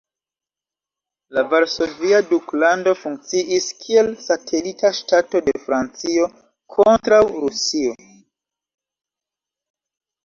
La 1.37 1.41
Varsovia 1.49 2.21
Duklando 2.29 2.95
funkciis 3.01 3.67
kiel 3.83 4.09
satelita 4.29 4.93
ŝtato 5.01 5.43
de 5.51 5.55
Francio 5.67 6.27
kontraŭ 6.77 7.21
Rusio. 7.29 7.95